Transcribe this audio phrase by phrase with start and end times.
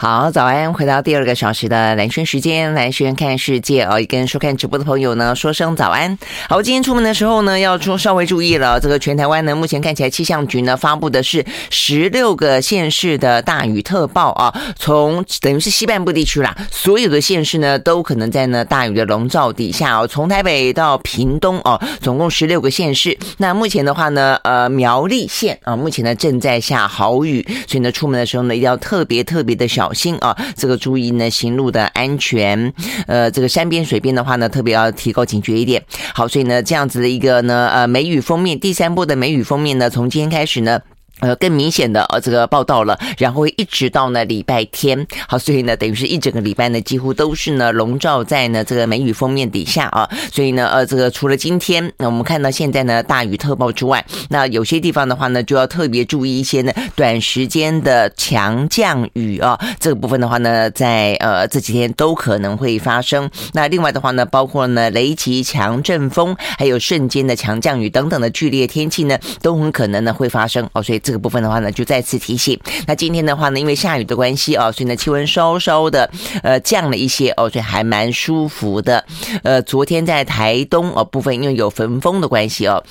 [0.00, 0.72] 好，早安！
[0.72, 6.16] 回到第二个小时的蓝轩时间，蓝轩看世界哦，也跟收看直播的朋友呢说声早安。
[6.48, 8.78] 好，今天出门的时候呢，要注稍微注意了。
[8.78, 20.06] 这个全台湾呢，目前看起来气象局呢发布的是十六个县市的大雨特报啊，从等于是西半部地区啦，所有的县市呢都可能在呢大雨的笼罩底下哦。
[20.06, 23.18] 从台北到屏东哦，总共十六个县市。
[23.38, 29.87] 那目前的话呢，呃，苗栗县啊，目前呢正在下豪雨，所以呢出门的时候呢，一定要特别特别的小。
[29.88, 32.70] 小心啊，这个注意呢，行路的安全。
[33.06, 35.82] 呃，这个山边水边的话呢，特别要提高警觉一点。
[36.14, 40.78] 好，所以呢，这样子的一个呢，呃，梅雨封面，第三波的梅雨封面呢，从今天开始呢。
[41.20, 63.28] 呃，更明显的呃，这个报道了，然后会一直到呢礼拜天，好，所以呢，等于是一整个礼拜呢，几乎都是呢笼罩在呢这个梅雨封面底下啊，所以呢，呃，这个除了今天，那我们看到现在呢大雨特报之外，那有些地方的话呢，就要特别注意一些呢短时间的强降雨啊，这个部分的话呢，在呃这几天都可能会发生。
[63.54, 71.02] 那另外的话呢，包括呢雷击、强阵风，还有瞬间的强降雨等等的剧烈天气呢，都很可能呢会发生哦，所以。
[71.08, 72.60] 这个部分的话呢，就再次提醒。
[72.86, 76.10] 那今天的话呢，因为下雨的关系哦，所以呢气温稍稍的
[76.42, 79.02] 呃降了一些哦，所以还蛮舒服的。
[79.42, 82.84] 呃，昨天在台东哦部分，因为有焚风的关系哦。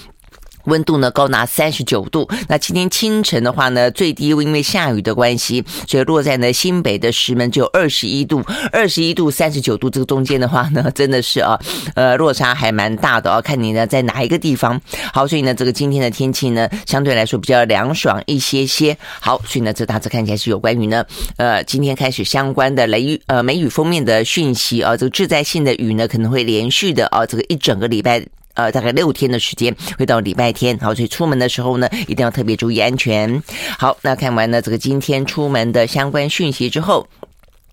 [0.68, 11.59] 温度呢高达三十九度，那今天清晨的话呢，最低因为下雨的关系，所以落在呢新北的石门只有二十一度，二十一度三十九度这个中间的话呢，真的是啊，
[11.96, 14.80] 呃落差还蛮大的哦，看你呢在哪一个地方。
[15.14, 18.96] 好，所以呢这个今天的天气呢相对来说比较凉爽一些些。
[19.20, 21.04] 好，所以呢这大致看起来是有关于呢
[21.38, 28.26] 呃今天开始相关的雷雨呃梅雨封面的讯息啊，这个致灾性的雨呢可能会连续的啊这个一整个礼拜。
[28.58, 33.41] 呃，大概六天的时间，会到礼拜天，好，所以出门的时候呢，一定要特别注意安全。
[33.77, 37.08] 好，那看完了这个今天出门的相关讯息之后。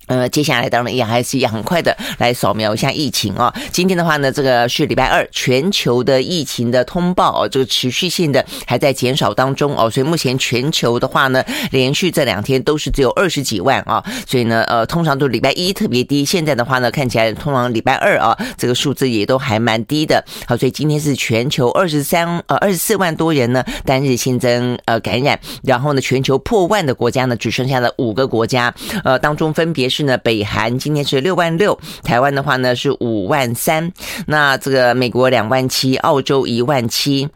[0.06, 3.52] 呃，接下来当然也还是一样很快的来扫描一下疫情啊。
[3.72, 9.90] 今天的话呢，这个是礼拜二，全球的疫情的通报哦，这个持续性的还在减少当中哦。
[9.90, 14.04] 所以目前全球的话呢，连续这两天都是只有二十几万啊。
[14.26, 20.24] 所以呢，呃，通常都礼拜一特别低，现在的话呢，看起来通常礼拜二啊，这个数字也都还蛮低的。
[20.46, 28.74] 好，所以今天是全球二十三呃二十四万多人呢单日新增呃感染，然后呢，全球破万的国家呢只剩下了五个国家，
[29.04, 30.04] 呃，当中分别是。
[30.04, 33.90] 呢，北韩今天是六万六，台湾的话呢是五万三，
[34.26, 37.26] 那这个美国两万七，澳洲一万七。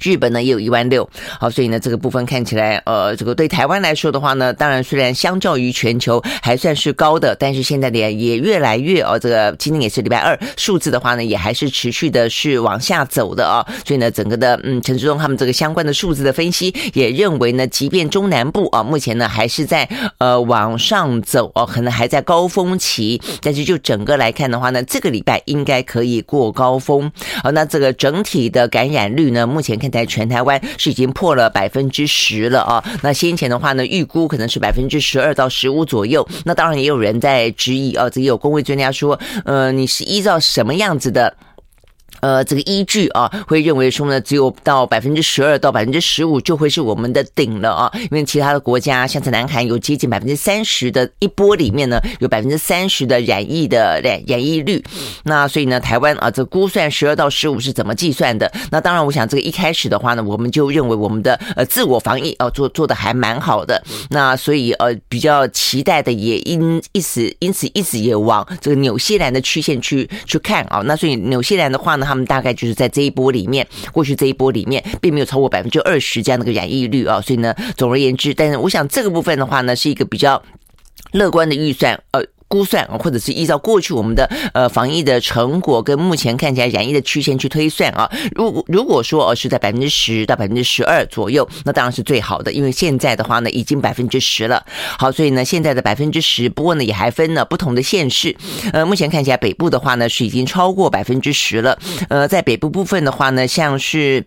[0.00, 1.08] 日本呢也有一万六，
[1.40, 19.88] 好，所以呢这个部分看起来，呃，这个对台湾来说的话呢，当然虽然相较于全球还算是高的，但是现在的也越来越哦，这个今天也是礼拜二，数字的话呢也还是持续的是往下走的啊、哦，所以呢整个的嗯陈志忠他们这个相关的数字的分析也认为呢，即便中南部啊目前呢还是在
[20.18, 27.10] 呃往上走哦，可能还在高峰期，但是就整个来看的话呢，这个礼拜应该可以过高峰。
[27.42, 29.93] 好，那这个整体的感染率呢，目前看。
[29.94, 32.82] 在全台湾是已经破了百分之十了啊！
[33.00, 36.26] 那先前的话呢，预估可能是百分之十二到十五左右。
[36.44, 41.36] 那当然也有人在质疑啊，这也有公卫专家说，呃，你是依照什么样子的？
[42.24, 54.82] 呃，这个依据啊，会认为说呢，只有到百分之十二到百分之十五就会是我们的顶了啊，因为其他的国家，像在南韩有接近百分之三十的一波里面呢，有百分之三十的染疫的染染疫率。
[55.24, 58.50] 那所以呢，台湾啊，这估算十二到十五是怎么计算的？
[58.70, 63.84] 那当然，我想这个一开始的话呢，我们就认为我们的呃自我防疫哦、啊、做做的还蛮好的。
[64.08, 70.80] 那所以呃比较期待的也因因此因此一直也往这个纽西兰的曲线去去看啊。
[70.86, 80.40] 那所以纽西兰的话呢，它他们大概就是在这一波里面，过去这一波里面并没有超过百分之二十这样的一个染疫率啊，所以呢，总而言之，但是我想这个部分的话呢，是一个比较
[81.10, 82.24] 乐观的预算，呃。
[82.48, 94.64] 估算，或者是依照过去我们的呃防疫的成果跟目前看起来染疫的曲线去推算啊，如果如果说呃是在百分之十到百分之十二左右，那当然是最好的，因为现在的话呢已经百分之十了。
[94.98, 98.36] 好，所以呢现在的百分之十，不过呢也还分了不同的县市。
[98.72, 101.78] 呃，目前看起来北部的话呢是已经超过百分之十了。
[102.08, 104.24] 呃，在北部部分的话呢，像是。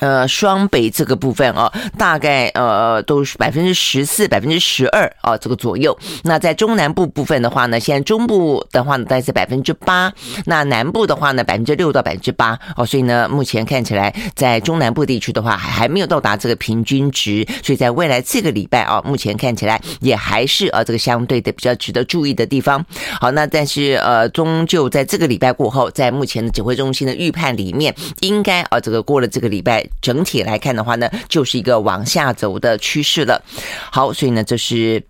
[0.00, 5.98] 呃，双北这个部分啊，大概呃都是百分之十四、百分之十二啊这个左右。
[6.22, 10.10] 那在中南部部分的话呢，现在中部的话呢，大概是百分之八；
[10.44, 12.56] 那南部的话呢，百分之六到百分之八。
[12.76, 17.44] 哦，所以呢，目前看起来在中南部地区的话，还还没有到达这个平均值。
[17.64, 22.84] 所以在未来这个礼拜啊，目前看起来也还是呃这个相对的比较值得注意的地方。
[23.20, 29.77] 好，那但是呃，终究在这个礼拜过后，在目前的指挥中心的预判里面，应该啊这个过了这个礼拜。
[30.00, 33.42] 整体来看的话呢，就是一个往下走的趋势了。
[33.90, 35.02] 好，所以呢，这是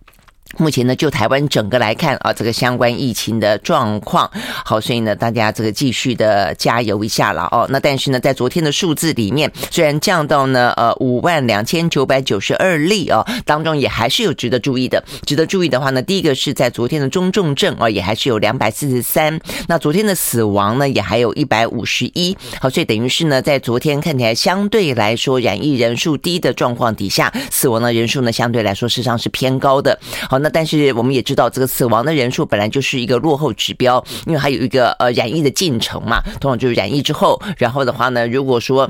[0.57, 4.29] 目前呢，就台湾整个来看啊，这个相关疫情的状况，
[4.65, 7.67] 好，所以呢，大家这个继续的加油一下了哦。
[7.69, 15.03] 那但是呢，在昨天的数字里面，虽然降到呢呃五万两千九百九十二例哦，当中也还是有值得注意的。
[15.23, 19.39] 值得注意的话呢，第一个是在昨天的中重症啊，也还是有两百四十三。
[19.67, 22.35] 那昨天的死亡呢，也还有一百五十一。
[22.59, 29.97] 好，所以等于是呢，在昨天看起来相对来说染疫人数低的状况底下，死亡的人数呢，相对来说事实上是偏高的。
[30.27, 30.38] 好。
[30.39, 38.89] 那但是我们也知道，这个死亡的人数本来就是一个落后指标，因为还有一个呃染疫的进程嘛，通常就是染疫之后，然后的话呢，如果说。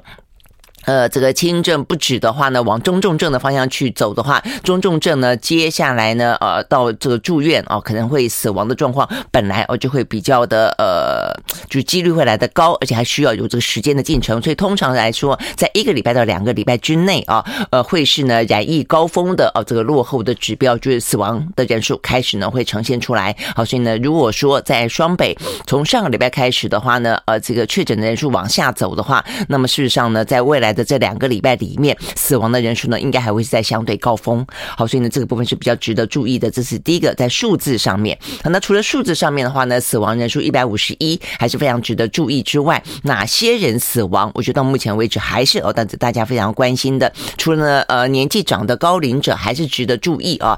[0.86, 11.32] 呃，这个轻症不止的话呢，往中重症的方向去走的话，中重症呢，接下来呢，呃，到这个住院哦，可能会死亡的状况，本来哦就会比较的呃，
[11.70, 23.36] 就几率会来得高，而且还需要有这个时间的进程，所以通常来说，在一个礼拜到两个礼拜之内啊，呃，会是呢染疫高峰的哦，这个落后的指标就是死亡的人数开始呢会呈现出来。
[23.54, 25.38] 好，所以呢，如果说在双北
[25.68, 30.69] 从上个礼拜开始的话呢，呃，这个确诊的人数往下走的话，那么事实上呢，在未来。
[30.74, 34.46] 的这两个礼拜里面，死亡的人数呢，应该还会是在相对高峰。
[34.78, 36.50] 好，所以呢，这个部分是比较值得注意的。
[36.50, 38.18] 这是第一个，在数字上面。
[38.44, 44.32] 那除了数字上面的话呢，死亡人数一百五十一，还是非常值得注意之外，哪些人死亡？
[44.34, 47.12] 我觉得到目前为止还是哦，但是大家非常关心的。
[47.38, 50.58] 除了呢，呃，年纪长的高龄者，还是值得注意啊。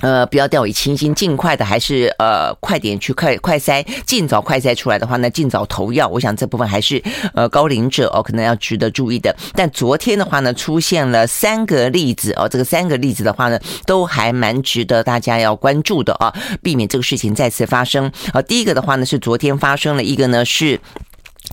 [0.00, 6.06] 呃，不要掉以轻心，尽快的还是呃快点去快快筛，尽早快筛出来的话呢，尽早投药。
[6.08, 7.02] 我想这部分还是
[7.32, 9.34] 呃高龄者哦，可能要值得注意的。
[9.54, 18.10] 但昨天的话呢，出现了三个例子哦，这个三个例子的话呢，都还蛮值得大家要关注的啊，避免这个事情再次发生。
[18.32, 20.78] 啊，第一个的话呢，是昨天发生了一个呢是。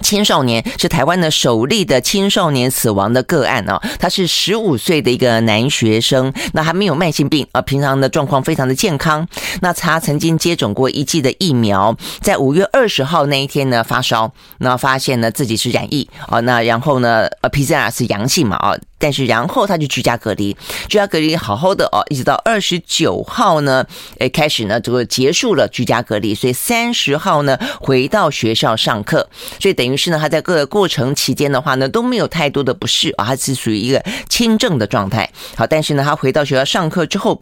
[0.02, 9.28] 青少年是台湾的首例的青少年死亡的个案哦，他是十五岁的一个男学生，那还没有慢性病啊，平常的状况非常的健康。
[9.62, 18.76] 那他曾经接种过一剂的疫苗，在五月二十号那一天呢发烧，那发现呢自己是染疫啊，那然后呢呃 PCR 是阳性嘛啊。
[19.02, 20.54] 但是然后他就居家隔离，
[20.88, 23.86] 居家隔离好好的哦，一直到二十九号呢，
[24.20, 29.28] 诶开始呢这个结束了居家隔离，所以三十号呢回到学校上课，
[29.60, 35.30] 所以等于是呢他在各个过程期间的话呢都没有太多的不适啊，他是属于一个轻症的状态。
[35.56, 37.42] 好，但是呢他回到学校上课之后，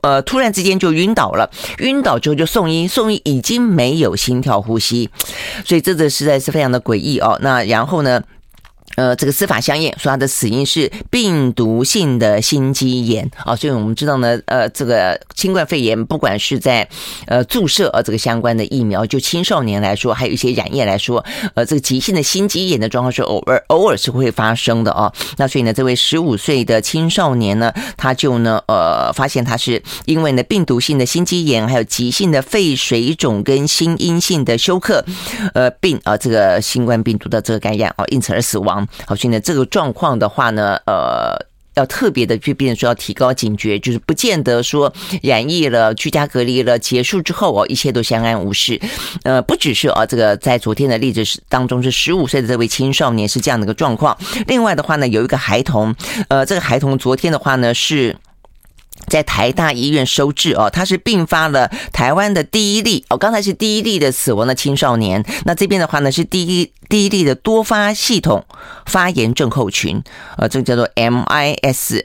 [0.00, 5.10] 呃突然之间就晕倒了，晕倒之后就送医，送医已经没有心跳呼吸，
[5.66, 7.38] 所以这个实在是非常的诡异哦。
[7.42, 8.22] 那然后呢？
[8.96, 16.86] 呃，这个司法相验说他的死因是病毒性的心肌炎啊，所以我们知道呢，呃，这个新冠肺炎不管是在
[17.26, 21.24] 呃注射呃这个相关的疫苗，就青少年来说，还有一些染疫来说，
[21.54, 25.12] 呃，这个急性的心肌炎的状况是偶尔偶尔是会发生的啊。
[25.38, 35.04] 那所以呢，这位十五岁的青少年呢，他就呢，呃，发现他是因为呢病毒性的心肌炎，还有急性的肺水肿跟心因性的休克
[35.54, 38.81] 呃病啊，这个新冠病毒的这个感染啊，因此而死亡。
[39.06, 41.36] 好，现在这个状况的话呢，呃，
[41.74, 44.92] 要特别的去变成说要提高警觉，就是不见得说
[45.22, 48.80] 染疫了、居家隔离了结束之后哦，一切都相安无事。
[49.24, 54.16] 呃，不只是啊，这个在昨天的例子是当中是十五岁的这位青少年是这样的一个状况。
[54.46, 55.94] 另外的话呢，有一个孩童，
[56.28, 58.16] 呃，这个孩童昨天的话呢是。
[59.08, 68.44] 在台大医院收治哦，他是并发了台湾的第一例哦，刚才是第一例的死亡的青少年，那这边的话呢是第一第一例的多发系统
[68.86, 70.02] 发炎症候群，
[70.36, 72.02] 呃，这个叫做 MIS。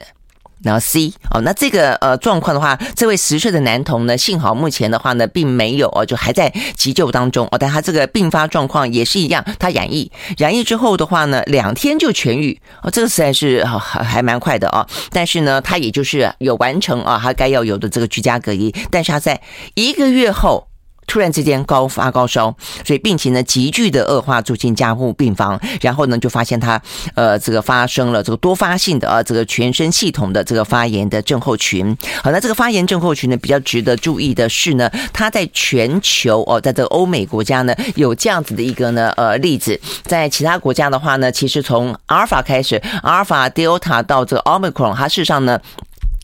[0.62, 19.40] 然后 C 哦，那这个呃状况的话，这位十岁的男童呢，幸好目前的话呢，并没有哦，就还在急救当中哦，但他这个并发状况也是一样，他染疫，染疫之后的话呢，两天就痊愈哦，这个实在是还还蛮快的哦，但是呢，他也就是有完成啊他该要有的这个居家隔离，但是他在
[19.74, 20.66] 一个月后。
[21.08, 26.80] 突然之间高发高烧，所以病情呢急剧的恶化，住进加护病房，然后呢就发现他
[27.14, 31.96] 呃这个发生了这个多发性的啊这个全身系统的这个发炎的症候群。
[32.22, 45.58] 好，那这个发炎症候群呢比较值得注意的是呢，它在全球哦，在这个欧美国家呢有这样子的一个呢呃例子，在其他国家的话呢，其实从阿尔法开始，阿尔法、Delta 到这个 Omicron，它事实上呢。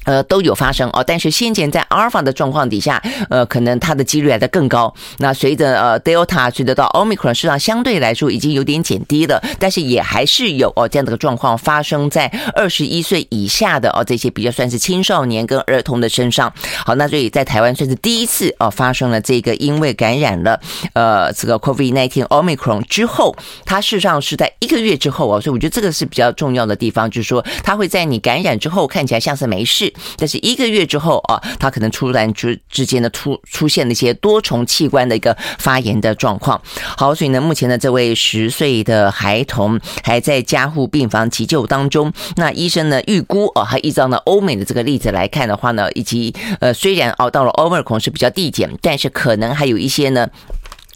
[0.05, 4.93] 呃，都有发生哦，但是先前在阿尔法的状况底下，呃，可能它的几率来的更高。
[5.19, 16.53] 那随着呃 Delta，随着到 Omicron，实上相对来说已经有点减低了，但是也还是有哦这样的个状况发生在二十一岁以下的哦这些比较算是青少年跟儿童的身上。
[16.85, 20.61] 好，那所以在台湾算是第一次哦发生了这个因为感染了
[20.93, 23.35] 呃这个 COVID-19 Omicron 之后，
[23.65, 29.93] 它事实上是在一个月之后哦，所以我觉得这个是比较重要的地方，就是说它会在你感染之后看起来像是没事。
[30.17, 36.61] 但是一个月之后啊，他可能突然之之间的出出现了一些多重器官的一个发炎的状况。
[36.97, 42.13] 好，所以呢，目前呢，这位十岁的孩童还在加护病房急救当中。
[42.37, 50.29] 那医生呢预估啊，还依照呢欧美的这个例子来看的话呢，以及呃，虽然熬到了 o m e r 是比较递减，但是可能还有一些呢。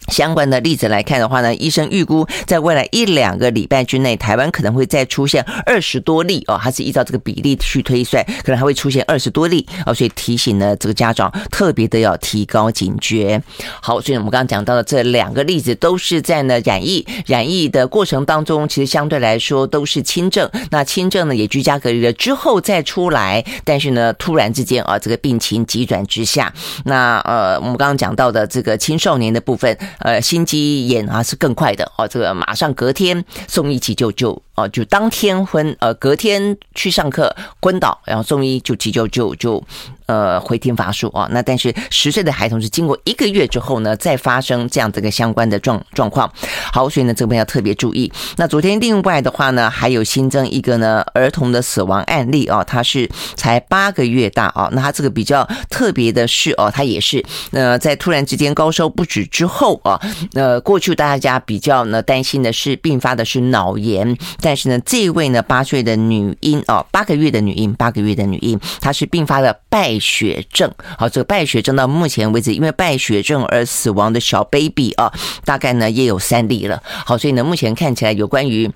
[0.08, 13.40] 相关的例子来看的话呢，医生预估在未来一两个礼拜之内，台湾可能会再出现二十多例哦，还是依照这个比例去推算，可能还会出现二十多例哦，所以提醒呢这个家长特别的要提高警觉。
[13.80, 26.52] 好，所以我们刚刚讲到的这两个例子都是在呢染疫染疫的过程当中，其实相对来说都是轻症，那轻症呢也居家隔离了之后再出来，但是呢突然之间啊这个病情急转直下，
[26.84, 29.76] 那呃我们刚刚讲到的这个青少年的部分。
[29.98, 39.62] 呃，心肌炎啊是更快的哦，这个马上隔天送医急救就哦，就当天昏呃，隔天去上课昏倒，然后送医就急救就就。
[40.08, 46.32] 呃，回天乏术啊，那但是十岁的孩童是经过一个月之后呢，再发生这样这个相关的状状况。
[46.72, 48.10] 好，所以呢，这边要特别注意。
[48.38, 54.70] 那昨天另外的话呢，还有新增一个呢儿童的死亡案例啊，他是才八个月大啊。
[54.72, 60.00] 那他这个比较特别的是哦，他也是呃在突然之间高烧不止之后啊，
[60.32, 69.97] 呃过去大家比较呢担心的是并发的是脑炎，但是呢这一位呢八岁的女婴哦，八个月的女婴，八个月的女婴，她是并发了败。
[69.98, 75.12] 血症，好，这个败血症到目前为止，因为败血症而死亡的小 baby 啊，
[75.44, 76.82] 大概呢也有三例了。
[76.84, 78.70] 好，所以呢，目前看起来有关于。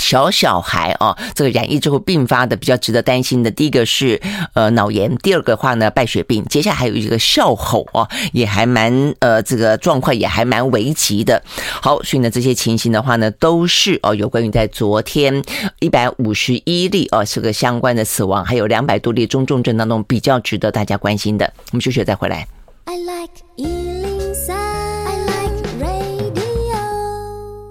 [0.00, 4.20] 小小孩啊，这个染疫之后并发的比较值得担心的，第一个是
[4.54, 11.40] 呃脑炎，第二个话呢败血病，接下来还有一个哮吼啊，也还蛮呃这个状况也还蛮危急的。
[11.80, 15.44] 好，所以呢这些情形的话呢，都是哦有关于在昨天
[15.78, 21.52] 一百五十一例哦这个相关的死亡，还有两百多例中重症当中比较值得大家关心的。
[21.72, 22.46] 我们休息再回来。
[22.86, 24.29] I like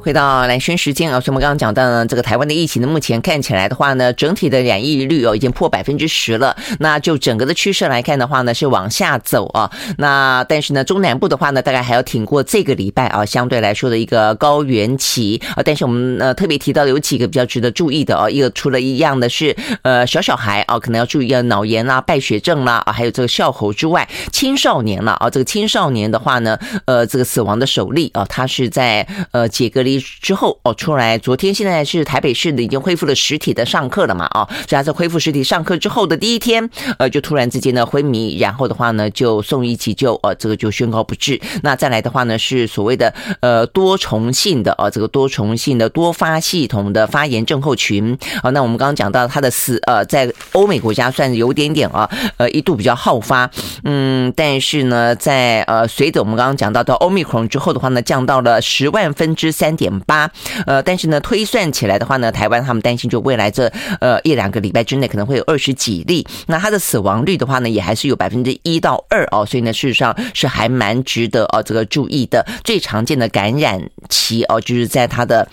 [0.01, 6.56] 回到蓝轩时间啊，所以我们刚刚讲到呢，这个台湾的疫情呢，目前看起来的话呢，整体的染疫率哦已经破百分之十了。
[6.79, 9.70] 那就整个的趋势来看的话呢，是往下走啊。
[9.98, 15.62] 那但是呢，中南部的话呢，大概还要挺过这个礼拜啊，相对来说的一个高原期啊。
[15.63, 29.88] 但是我们呃特别提到有几个比较值得注意的啊，一个除了一样的是呃小小孩啊，可能要注意要脑炎啦、败血症啦啊，还有这个哮吼之外，青少年了啊，这个青少年的话呢，呃这个死亡的首例啊，他是在呃解隔离。
[29.98, 41.39] 之后哦，出来，昨天现在是台北市的已经恢复了实体的上课了嘛啊，所以他在恢复实体上课之后的第一天，呃，就突然之间呢昏迷，然后的话呢就送医急救，呃，这个就宣告不治。
[41.63, 48.50] 那再来的话呢是所谓的呃多重性的啊，这个多重性的多发系统的发炎症候群啊。
[48.50, 53.50] 那我们刚刚讲到他的死呃，在欧美国家算有点点啊，呃，一度比较好发，
[53.84, 60.30] 嗯，但是呢，在呃随着我们刚刚讲到到 Omicron 之后的话呢，降到了十万分之三点八，
[60.66, 63.72] 呃，但是呢，推算起来的话呢，台湾他们担心就未来这
[64.02, 72.46] 呃一两个礼拜之内可能会有二十几例，那它的死亡率的话呢，也还是有百分之一到二哦，所以呢，事实上是还蛮值得哦这个注意的。
[72.66, 75.48] 最常见的感染期哦，就是在它的。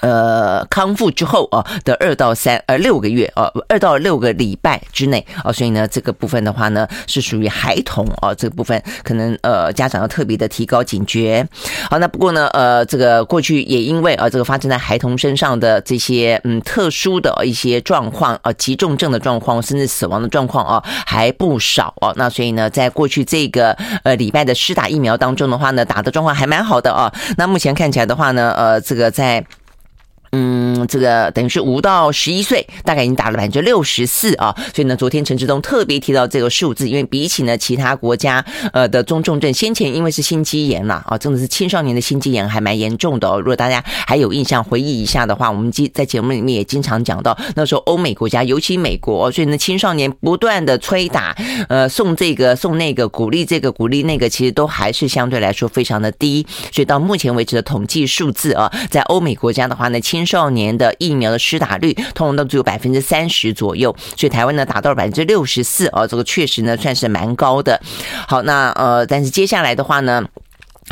[0.00, 11.46] 呃，康复之后啊的二到三呃六个月啊，二到六个礼拜之内啊，所以呢，这个部分的话呢，是属于孩童啊，这个部分可能呃家长要特别的提高警觉。
[11.90, 22.12] 好，那不过呢，呃，这个过去也因为啊，这个发生在孩童身上的这些嗯特殊的一些状况啊，急重症的状况，甚至死亡的状况啊，还不少啊。
[22.16, 27.12] 那所以呢，在过去这个呃礼拜的施打疫苗当中的话呢，打的状况还蛮好的啊。
[27.36, 29.44] 那目前看起来的话呢，呃，这个在。
[30.34, 34.54] 嗯，这个等于是五到十一岁，大概已经打了百分之六十四啊。
[34.74, 43.38] 所以呢，昨天陈志东特别提到这个数字，因为比起呢其他国家呃的中重症，先前因为是心肌炎啦啊，真的是青少年的心肌炎还蛮严重的哦。
[43.38, 51.36] 如果大家还有印象，回忆一下的话，我们在节目里面也经常讲到，那时候欧美国家，尤其美国，所以呢青少年不断的催打，
[51.68, 56.46] 呃送这个送那个，鼓励这个鼓励那个，其实都还是相对来说非常的低。
[56.72, 67.80] 所以到目前为止的统计数字啊，在欧美国家的话呢，青青少年的疫苗的施打率，通常都只有百分之三十左右，所以台湾呢达到了百分之六十四啊，这个确实呢算是蛮高的。
[68.28, 70.24] 好，那呃，但是接下来的话呢？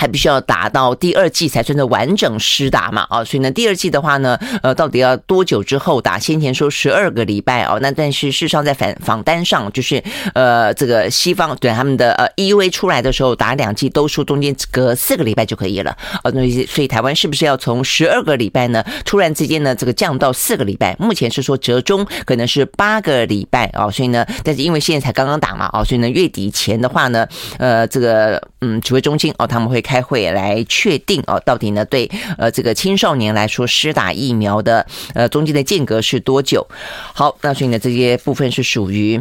[0.00, 6.18] 还必须要打到第二剂才算是完整施打嘛，啊，所以呢，第二剂的话呢，呃，到底要多久之后打？
[6.18, 10.02] 先前说十二个礼拜哦，那但是事实上在访访单上，就是
[10.32, 15.90] 呃，这个西方对他们的呃 EUA 出来的时候打两剂，都说中间隔四个礼拜就可以了，
[16.22, 20.96] 啊，那所以台湾是不是要从十二个礼拜呢，突然之间呢，这个降到四个礼拜？
[20.98, 27.28] 目前是说折中可能是八个礼拜啊，所以呢，但是因为现在才刚刚打嘛，啊，所以呢，月底前的话呢，
[27.58, 29.84] 呃，这个嗯，指挥中心哦，他们会。
[29.90, 36.64] 开会来确定哦，到底呢对呃这个青少年来说施打疫苗的呃中间的间隔是多久？
[37.12, 39.20] 好，那所以呢这些部分是属于。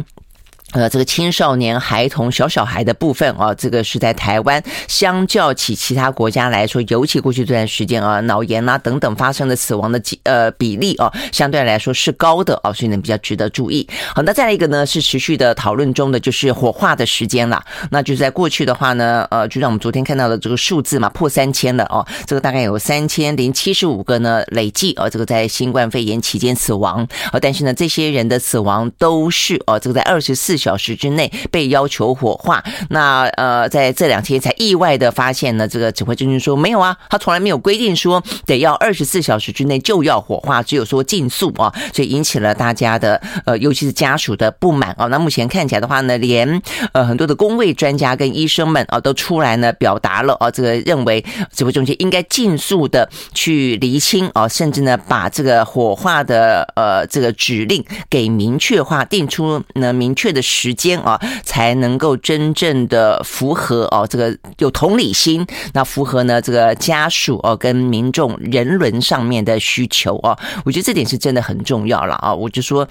[0.72, 13.84] 呃，这个青少年、孩童、小小孩的部分啊，这个是在台湾相较起其他国家来说，尤其过去这段时间啊，脑炎啊等等发生的死亡的几呃比例啊，相对来说是高的啊，所以呢比较值得注意。
[14.14, 17.60] 好，那再来一个呢是持续的讨论中的，就是火化的时间了。
[17.90, 30.59] 那就是在过去的话呢，呃，就像我们昨天看到的这个数字嘛，破三千了哦，这个大概有三千零七十五个呢累计啊，这个在新冠肺炎期间死亡啊，但是呢这些人的死亡都是哦，这个在二十四。
[30.60, 45.06] 小时之内被要求火化，那呃，在这两天才意外的发现呢，这个指挥中心说没有啊，他从来没有规定说得要二十四小时之内就要火化，只有说尽速啊，所以引起了大家的呃，尤其是家属的不满啊。
[45.06, 46.60] 那目前看起来的话呢，连
[46.92, 60.42] 呃很多的公卫专家跟医生们啊都出来呢表达了啊，这个认为指挥中心应该尽速的去厘清啊，甚至呢把这个火化的呃这个指令给明确化，定出呢明确的。
[60.50, 72.86] 时间啊，才能够真正的符合哦，这个有同理心，那符合呢这个家属哦跟民众人伦上面的需求哦，我觉得这点是真的很重要了啊，我就说。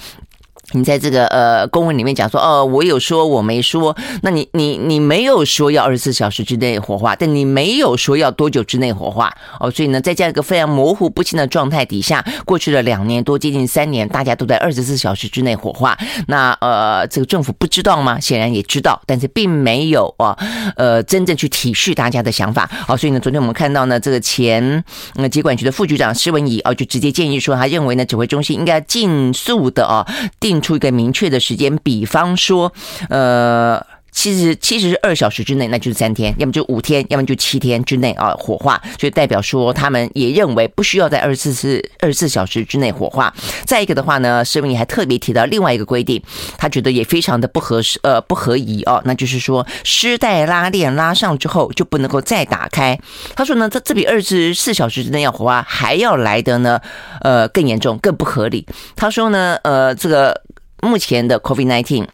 [0.73, 15.97] 你在这个呃公文里面讲说哦，我有说我没说，那你你你没有说要二十四小时之内火化，但你没有说要多久之内火化哦，所以呢，在这样一个非常模糊不清的状态底下，过去了两年多，接近三年，大家都在二十四小时之内火化，
[16.27, 18.19] 那呃，这个政府不知道吗？
[18.19, 20.37] 显然也知道，但是并没有啊，
[20.75, 24.83] 呃，真正去体恤大家的想法哦，所以呢，昨天我们看到呢，这个前
[25.15, 30.05] 呃疾管局的副局长施文仪哦，就直接建议说，他认为呢，指挥中心应该尽速的啊
[30.39, 30.58] 定。
[30.61, 32.71] 出一个明确的时间，比方说，
[33.09, 43.33] 呃，七十七十二小时之内，那就是三天，要么就五天，要么就七天之内啊火化，就代表说他们也认为不需要在二十四次二十四小时之内火化。
[43.65, 46.21] 再一个的话呢，施文仪还特别提到另外一个规定，
[46.57, 52.99] 他觉得也非常的不合适，呃，不合宜哦，那就是说尸袋拉链拉上之后就不能够再打开。
[53.35, 56.81] 他说呢，这这比二十四小时之内要火化还要来得呢，
[57.21, 58.65] 呃，更严重，更不合理。
[58.95, 60.41] 他说呢，呃，这个。
[60.81, 62.07] 目前的 COVID-19，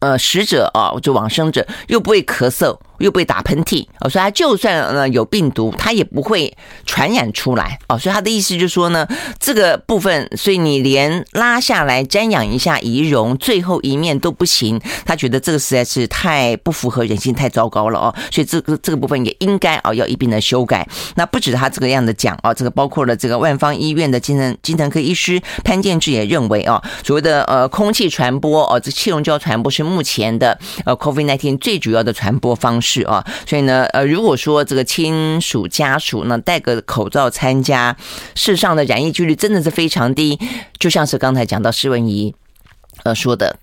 [0.00, 2.78] 呃，死者啊，就往生者又不会咳嗽。
[2.98, 7.98] 又不会打喷嚏哦，所以他就算呃有病毒，他也不会传染出来哦。
[7.98, 9.06] 所以他的意思就是说呢，
[9.38, 18.14] 这个部分，所以你连拉下来瞻仰一下遗容最后一面都不行，他觉得这个实在是太不符合人性，太糟糕了哦。
[18.30, 20.86] 所以这个这个部分也应该哦要一并的修改。
[21.16, 32.84] 那不止他这个样的讲哦，这个包括了这个万方医院的精神精神科医师潘建志也认为哦，所谓的呃空气传播哦，这气溶胶传播是目前的呃 COVID-19 最主要的传播方式。
[32.94, 37.96] 是啊，所以呢，呃，如果说这个亲属家属呢戴个口罩参加，
[38.34, 40.38] 世上的染疫几率真的是非常低，
[40.78, 42.34] 就像是刚才讲到施文仪
[43.02, 43.56] 呃说的。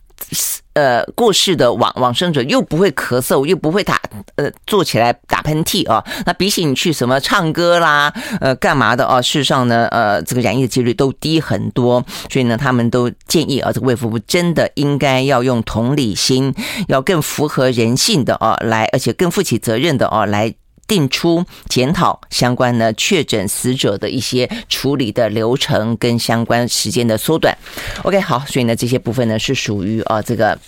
[0.74, 4.00] 呃，过世的往往生者又不会咳嗽，又不会打
[4.36, 6.04] 呃坐起来打喷嚏啊。
[6.26, 9.22] 那比起你去什么唱歌啦，呃，干嘛的啊？
[9.22, 12.04] 事实上呢，呃，这个染疫的几率都低很多。
[12.30, 16.54] 所以呢，他们都建议啊，这个卫福部真的应该要用同理心，
[16.88, 20.54] 要更符合人性的啊来，而且更负起责任的啊来。
[20.92, 27.58] 定出检讨相关的确诊死者的一些处理的流程跟相关时间的缩短。
[28.04, 30.60] OK，好，所以呢，这些部分呢是属于啊这个。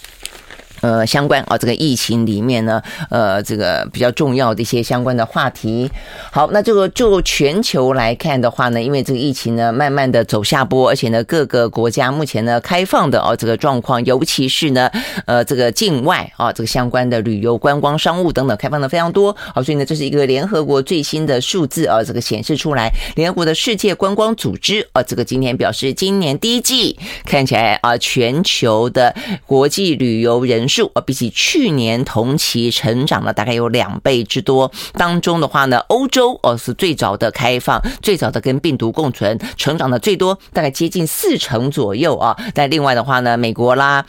[0.83, 5.89] 呃，相关啊，这个疫情里面呢，呃，这个比较重要的一些相关的话题。
[6.29, 14.91] 好，那这个就全球来看的话呢，因为这个疫情呢，慢慢的走下坡，而且呢，各个国家目前呢开放的哦，这个状况，尤其是呢，
[15.25, 19.33] 呃，这个境外啊，这个相关的旅游、观光、商务等等开放的非常多。
[19.55, 29.15] 好，所以呢，这是一个联合国最新的数字啊，这个显示出来，联合国的世界观光组织啊，这个今天表示，今年第一季看起来啊，全球的
[29.45, 30.91] 国际旅游人数。
[30.93, 34.71] 啊，比起去年同期成长了大概有两倍之多。
[34.93, 42.35] 当中的话呢，欧洲哦是最早的开放，最早的跟病毒共存，成长的最多，大概接近四成左右啊。
[42.53, 44.05] 但另外的话呢，美国啦。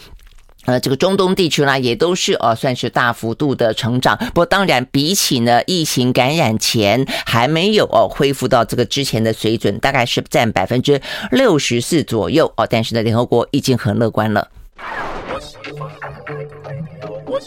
[0.67, 4.17] 呃，这个中东地区呢，也都是呃算是大幅度的成长。
[4.17, 10.99] 不过，当然比起呢疫情感染前，还没有哦恢复到这个之前的水准，大概是占百分之
[11.31, 12.67] 六十四左右哦。
[12.71, 14.49] 但是呢，联合国已经很乐观了。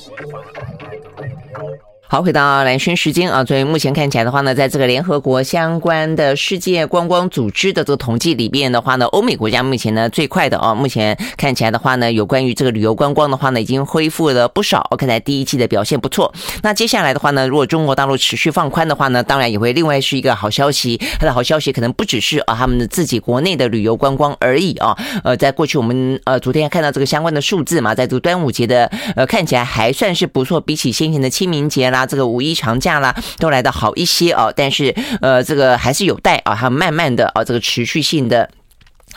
[0.06, 1.87] Radio.
[2.10, 14.90] 好，回到兰萱时间啊，所以目前看起来的话呢，在这个联合国相关的世界观光组织的这个统计里边的话呢，欧美国家目前呢最快的啊，目前看起来的话呢，有关于这个旅游观光的话呢，已经恢复了不少。
[14.98, 16.34] 看来第一季的表现不错。
[16.64, 20.98] 那接下来的话呢，如果中国大陆持续放宽的话呢，当然也会另外是一个好消息。
[21.20, 24.98] 它的好消息可能不只是啊他们的自己国内的旅游观光而已啊。
[25.26, 31.97] 呃，在过去我们呃昨天看到这个相关的数字嘛，在这个端午节的呃看起来还算是不错，比起先前的清明节啦。
[31.98, 38.50] 啊，这个五一长假啦，都来的好一些哦，但是呃，这个还是有待啊，它慢慢的啊，这个持续性的。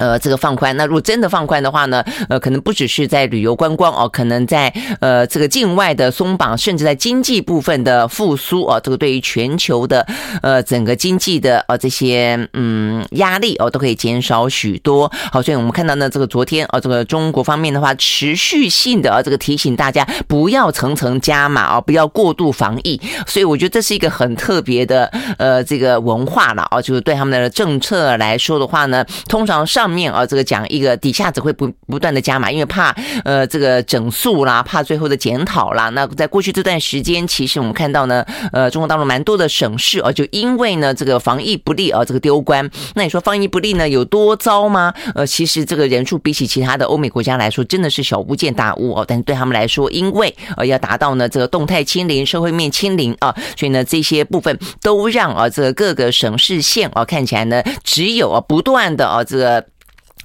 [0.00, 10.06] 呃，这个放宽，那如果真的放宽的话呢，呃，可能不只是在旅游观光哦，可能在呃这个境外的松绑，甚至在经济部分的复苏哦，这个对于全球的
[10.42, 15.12] 呃整个经济的呃这些嗯压力哦，都可以减少许多。
[15.30, 22.98] 好，所以我们看到呢，这个昨天啊，这个中国方面的话，持续性的啊，这个提醒大家不要层层加码啊，不要过度防疫。
[23.26, 25.04] 所以我觉得这是一个很特别的
[25.36, 29.89] 呃这个文化了啊，就是对他们的政策来说的话呢，通常上。
[29.90, 35.88] 面啊，这个讲一个底下只会不不断的加码，因为怕呃这个整肃啦，怕最后的检讨啦。
[35.90, 42.68] 那在过去这段时间，其实我们看到呢，呃，中国大陆蛮多的省市啊，就因为呢这个防疫不力啊，这个丢官。
[42.94, 44.92] 那你说防疫不力呢有多糟吗？
[45.14, 49.04] 呃，其实这个人数比起其他的欧美国家来说，真的是小巫见大巫哦。
[49.06, 59.64] 但是对他们来说，因为呃要达到呢这个动态清零、社会面清零啊，所以呢这些部分都让啊这个各个省市县啊看起来呢只有啊不断的啊这个。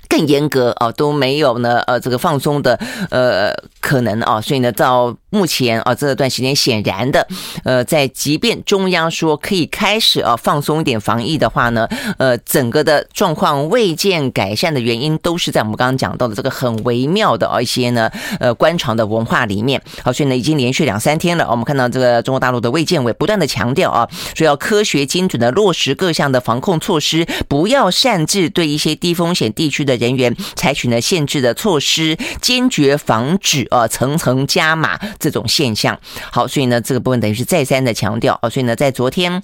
[0.07, 7.27] 更严格啊，都没有呢，呃，这个放松的呃可能啊，所以呢，到目前啊这段时间，显然的，
[7.63, 11.87] 呃，在即便中央说可以开始啊放松一点防疫的话呢，
[12.17, 19.81] 呃，整个的状况未见改善的原因，都是在我们刚刚讲到的这个很微妙的啊一些呢，呃，官场的文化里面。
[20.03, 29.94] 好，所以呢，已经连续两三天了，我们看到这个中国大陆的卫健委不断的强调啊，说要科学精准的落实各项的防控措施，不要擅自对一些低风险地区的。
[29.95, 35.99] 人员采取了限制的措施，坚决防止呃层层加码这种现象。
[36.31, 38.49] 好，所以呢，这个部分等于是再三的强调啊。
[38.49, 39.43] 所以呢，在昨天。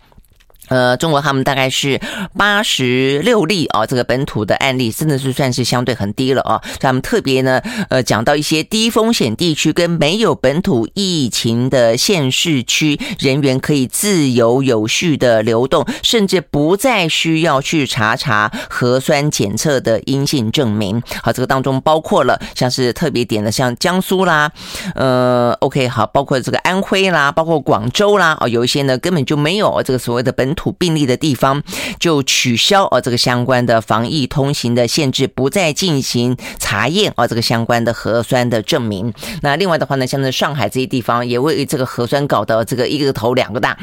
[0.71, 1.99] 呃，中国他们大概是
[2.37, 6.61] 八十六例啊，这个本土的案例真的是算是相对很低了啊。
[6.79, 21.03] 他们特别呢，呃，讲到一些低风险地区跟没有本土疫情的县市区，人员可以自由有序的流动，甚至不再需要去查查核酸检测的阴性证明。
[21.21, 24.49] 好，这个当中包括了像是特别点的，像江苏啦，
[24.95, 30.60] 呃，OK，好，包括这个安徽啦，包括广州啦，啊，有一些呢根本就没有这个所谓的本土。
[30.61, 31.63] 土病例的地方
[31.99, 39.11] 就取消啊，这个相关的防疫通行的限制，不再进行查验啊，这个相关的核酸的证明。
[39.41, 43.75] 那另外的话呢，像在上海这些地方也为这个核酸搞得这个一个头两个大，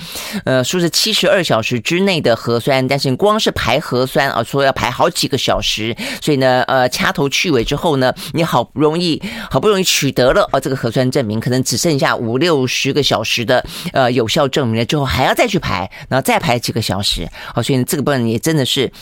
[0.44, 16.56] 呃，说是七十二小时之内的核酸，但是光是排核酸啊，说要排好几个小时，所以呢，呃，掐头去尾之后呢，你好不容易好不容易取得了啊这个核酸证明，可能只剩下五六十个小时的呃有效证明了之后，还要再去排，然后再排。
[16.68, 18.92] 几个小时，好，所以这个部分也真的是。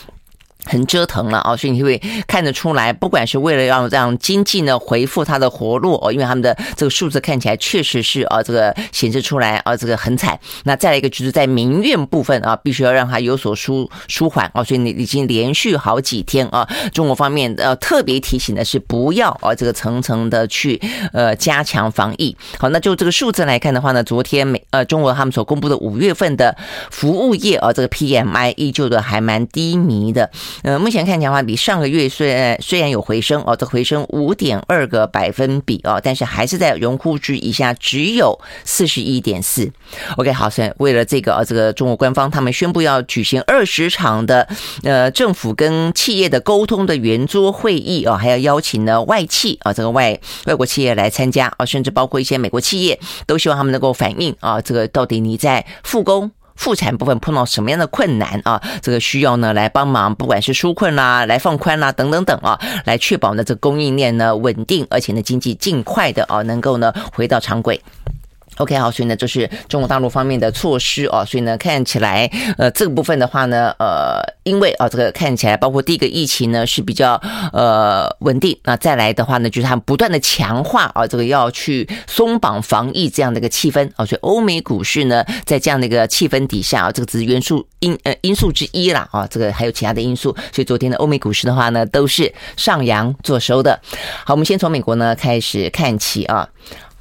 [0.67, 10.39] 很折腾了啊，所以你会看得出来，不管是为了要让经济呢恢复它的活络哦，因为他们的这个数字看起来确实是啊，这个显示出来啊，这个很惨。
[10.65, 20.81] 那再来一个就是在民怨部分啊，必须要让它有所舒舒缓啊，所以你已经连续好几天啊，中国方面呃特别提醒的是不要啊这个层层的去
[21.13, 22.37] 呃加强防疫。
[22.59, 26.57] 好，那就这个数字来看的话呢，昨天美呃中国他们所公布的五月份的
[26.91, 30.31] 服务业啊这个 PMI 依旧的还蛮低迷的。
[30.63, 39.71] 呃，目前看起来话，比上个月虽然虽然有回升哦，这回升五点二个百分比哦，但是还是在荣枯值以下，只有四十一点四。
[40.17, 44.49] OK，好，所以为了这个啊，这个中国官方他们宣布要举行二十场的
[44.83, 56.31] 呃政府跟企业的沟通的圆桌会议啊，还要邀请呢外企啊，这个外外国企业来参加啊，甚至包括一些美国企业，都希望他们能够反映啊，这个到底你在复工。
[56.57, 58.61] 复产部分碰到什么样的困难啊？
[58.83, 67.81] 这个需要呢来帮忙，不管是纾困啦、来放宽啦等等等啊，来确保呢这供应链呢稳定，而且呢经济尽快的啊能够呢回到常轨。
[68.59, 77.21] OK，好，所以呢，这是中国大陆方面的措施哦，所以呢，看起来，呃，这个部分的话呢，呃，因为啊，这个看起来，包括第一个疫情呢是比较
[77.53, 93.79] 呃稳定，那再来的话呢，就是他们不断的强化啊，这个要去松绑防疫这样的一个气氛啊，所以欧美股市呢，在这样的一个气氛底下啊，这个只是元素因呃因素之一啦啊，这个还有其他的因素，所以昨天的欧美股市的话呢，都是上扬做收的。
[94.25, 96.49] 好，我们先从美国呢开始看起啊。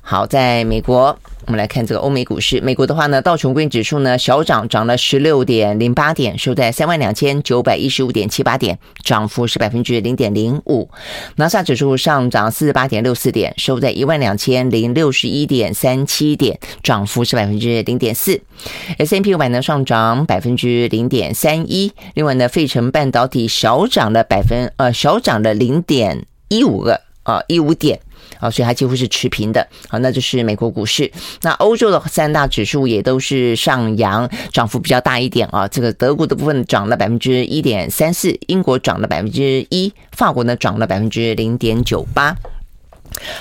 [0.07, 2.59] 好，在美国，我们来看这个欧美股市。
[2.61, 10.89] 美国的话呢，道琼工业指数呢小涨，涨了十六点零八点，收在三万两千九百一十五点七八点，涨幅是百分之零点零五。
[11.35, 18.41] 纳斯达克指数上涨四十八点六四点，收在一万两千零六十一点三七点，涨幅是百分之零点四。
[18.97, 21.93] S&P 五百呢上涨百分之零点三一。
[22.15, 27.99] 另外呢，费城半导体小涨了百分呃小涨了零点一五个啊一五点。
[28.39, 29.67] 啊，所以它几乎是持平的。
[29.87, 31.11] 好，那就是美国股市。
[31.41, 35.67] 那欧洲的三大指数也都是上扬，涨幅比较大一点啊。
[35.67, 42.35] 这个德国的部分涨了百分之一点三四，英国涨了百分之一，法国呢涨了百分之零点九八。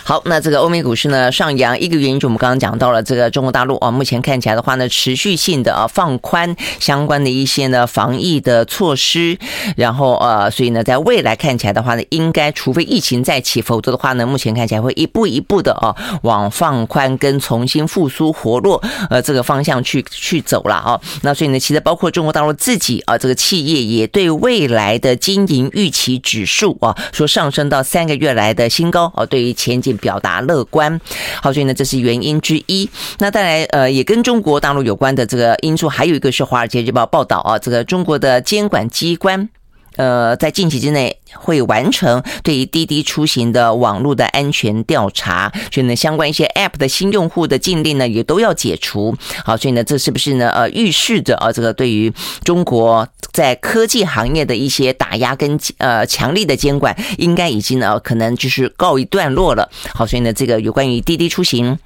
[0.03, 9.39] 好，那这个欧美股市呢上扬，一个原因就我们刚刚讲到了这个中国大陆啊，目前看起来的话呢，持续性的啊放宽相关的一些呢防疫的措施，
[9.77, 21.01] 然后呃，所以呢，在未来看起来的话呢，应该除非疫情再起，否则的话呢，目前看起来会一步一步的啊往放宽跟重新复苏活络呃这个方向去去走了啊。
[21.23, 29.55] 那所以呢，其实包括中国大陆自己啊，这个企业也对未来的经营预期指数啊，说上升到三个月来的新高啊，对于。
[29.65, 31.01] 前景表达乐观，
[31.41, 32.87] 好，所以呢，这是原因之一。
[33.19, 39.49] 那再来，呃，也跟中国大陆有关的这个因素，还有一个是《华尔街日报》报道啊，这个中国的监管机关。
[39.97, 49.17] 呃，在近期之内会完成对于滴滴出行的网络的安全调查，所以呢，相关一些 App 的新用户的禁令呢也都要解除。
[49.45, 50.51] 好，所以呢，这是不是呢？
[50.51, 59.69] 呃，预示着啊，这个对于中国在科技行业的一些打压跟呃强力的监管，应该已经呢可能就是告一段落了。
[59.95, 61.79] 好，所以呢，这个有关于滴滴出行。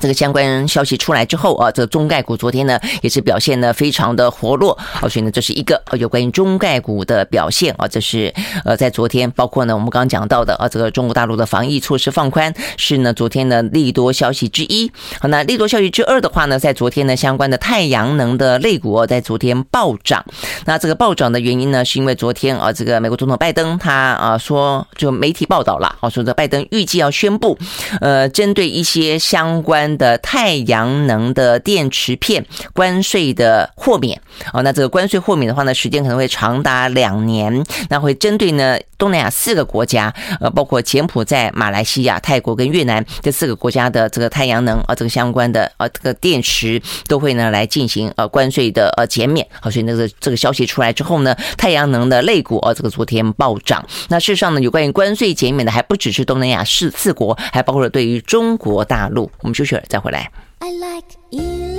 [0.00, 8.32] 这个相关消息出来之后啊，这个中概股昨天呢也是表现呢非常的活络啊，所以呢这是一个有关于中概股的表现啊，这是
[8.64, 14.90] 呃在昨天，包括呢我们刚刚讲到的啊，这个中国大陆的防疫措施放宽是呢昨天的利多消息之一。
[15.20, 20.24] 好，那利多消息之二的话呢，在昨天呢相关的太阳能的类股在昨天暴涨。
[20.64, 27.58] 那这个暴涨的原因呢，是因为昨天啊这个美国总统拜登他啊说，就媒体报道了啊，说这拜登预计要宣布
[28.00, 34.20] 呃针对一些相关的太阳能的电池片关税的豁免
[34.52, 49.46] 哦，那这个关税豁免的话呢，时间可能会长达两年，那会针对呢东南亚四个国家，呃，包括柬埔寨、马来西亚、泰国跟越南这四个国家的这个太阳能啊，这个相关的啊这个电池都会呢来进行呃关税的呃减免。
[49.60, 53.86] 好，所以那个这个消息出来之后呢，太阳能的类股啊，这个昨天暴涨。
[54.08, 59.67] 那事实上呢，有关于关税减免的还不只是东南亚四四国，还包括了对于中国大陆，我们就。
[59.88, 60.30] 再回来。
[60.60, 61.77] I like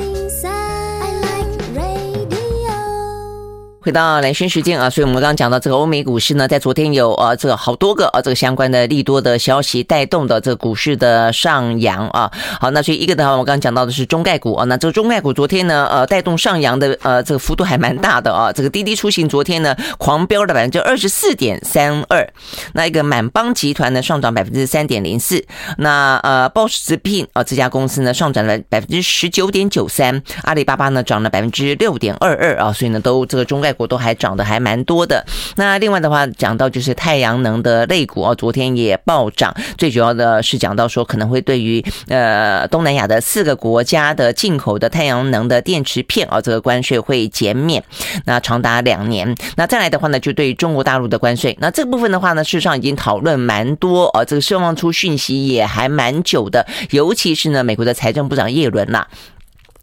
[3.89, 12.31] 回到蓝轩时间啊，所以我们刚刚讲到这个欧美股市呢，在昨天有呃这个好多个呃这个相关的利多的消息带动的这个股市的上扬啊。
[12.61, 18.53] 好，那所以一个的话，我刚刚讲到的是中概股啊，那这个中概股昨天呢呃带动上扬的呃这个幅度还蛮大的啊。
[18.53, 22.31] 这个滴滴出行昨天呢狂飙了百分之二十四点三二，
[22.73, 25.43] 那一个满帮集团呢上涨百分之三点零四，
[25.79, 33.73] 那呃 BOSS 直聘啊这家公司呢上涨了百分之十九点九三，阿里巴巴呢涨了百分之六点二二啊，所以呢都这个中概。
[33.79, 35.25] 股都还涨得还蛮多的。
[35.55, 39.55] 那另外的话，讲到就是太阳能的类股哦，昨天也暴涨。
[39.77, 47.81] 最主要的是讲到说，可能会对于呃东南亚的四个国家的进口的太阳能的电池片啊，这个关税会减免，
[48.25, 49.33] 那长达两年。
[49.55, 59.07] 那再来的话呢，就对于中国大陆的关税，那这个部分的话呢，事实上已经讨论蛮多啊，这个释放出讯息也还蛮久的，尤其是呢，美国的财政部长叶伦呐。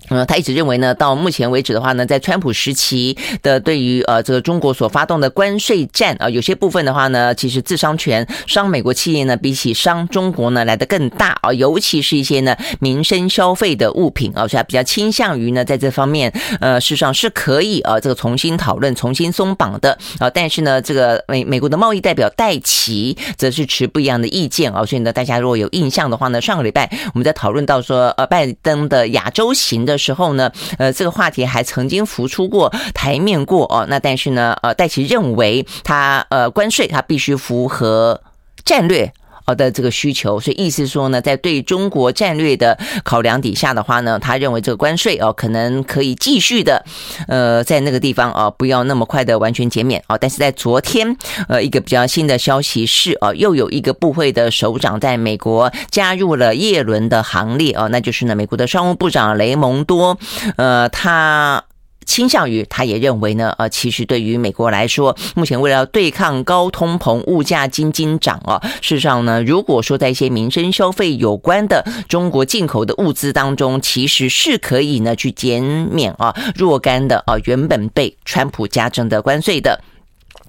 [0.09, 29.96] 嗯，他一直认为呢，到目前为止的话呢，在川普时期的对于呃这个中国所发动的关税战啊，有些部分的话呢，其实自伤权伤美国企业呢，比起伤中国呢来得更大啊，尤其是一些呢民生消费的物品啊，所以他比较倾向于呢在这方面呃事实上是可以啊这个重新讨论、重新松绑的啊，但是呢，这个美美国的贸易代表戴琪则是持不一样的意见啊，所以呢，大家如果有印象的话呢，上个礼拜我们在讨论到说呃拜登的亚洲行的。
[29.97, 33.87] 时候呢，呃，这个话题还曾经浮出过台面过哦。
[33.89, 38.21] 那但是呢，呃，戴琪认为他呃关税他必须符合
[38.65, 39.13] 战略
[39.47, 46.85] 呃的这个需求，所以意思说呢，在对中国战略的考量底下的话呢，他认为这个关税哦可能可以继续的
[47.29, 51.17] 呃在那个地方啊不要那么快的完全减免啊，但是在昨天
[51.49, 60.19] 呃一个比较新的消息是啊又有一个部会的首长在美国加入了叶伦的行列哦，那就是呢美国的商务部长雷蒙多
[60.57, 61.63] 呃他。
[62.07, 79.79] 倾向于，他也认为呢，呃，其实对于美国来说，目前为了对抗高通膨、物价斤斤涨啊，事实上呢，如果说在一些民生消费有关的中国进口的物资当中，其实是可以呢去减免啊若干的啊原本被川普加征的关税的。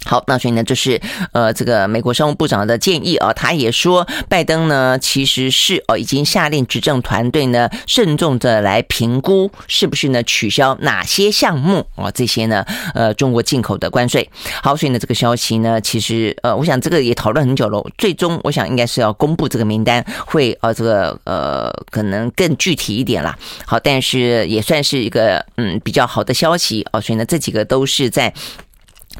[0.05, 1.01] 好，那所以呢，这是
[1.33, 14.29] 呃，这个美国商务部长的建议啊，他也说，拜登呢其实是哦，已经下令执政团队呢慎重的来评估，是不是呢取消哪些项目啊，这些呢呃中国进口的关税。
[14.63, 23.37] 好，所以呢这个消息呢，其实呃，我想这个也讨论很久了，最终我想应该是要公布这个名单，会呃这个呃可能更具体一点啦。
[23.65, 28.33] 好，但是也算是一个嗯比较好的消息哦，所以呢这几个都是在。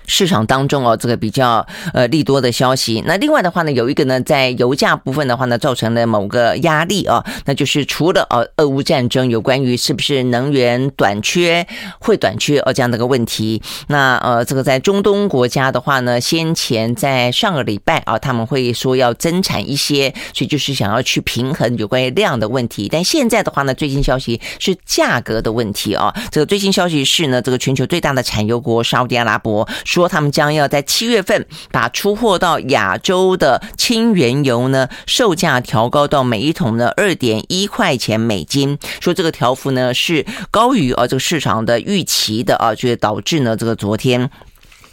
[0.08, 3.04] 市场当中哦，这个比较呃利多的消息。
[3.06, 11.68] 那另外的话呢，有一个呢，在油价部分的话呢，造成了某个压力啊，那就是除了呃俄乌战争有关于是不是能源短缺
[12.00, 13.62] 会短缺哦这样的一个问题。
[13.88, 22.88] 那呃这个在中东国家的话呢，先前在上个礼拜啊，他们会说要增产一些，所以就是想要去平衡有关于量的问题。
[22.90, 26.14] 但现在的话呢，最新消息是价格的问题啊。
[26.32, 29.68] 这个最新消息是呢，这个全球最大的产油国沙乌地阿拉伯。
[29.98, 38.78] 说他们将要在七月份把出货到亚洲的氢原油呢，售价调高到每一桶呢二点一块钱美金。
[39.02, 44.30] 说这个调幅呢是高于啊这个市场的预期的啊，就导致呢这个昨天。